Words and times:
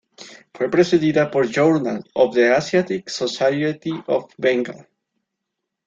Fue 0.55 0.67
precedida 0.67 1.29
por 1.29 1.45
"Journal 1.47 2.03
of 2.15 2.33
the 2.33 2.51
Asiatic 2.51 3.07
Society 3.07 3.93
of 4.07 4.29
Bengal". 4.35 4.87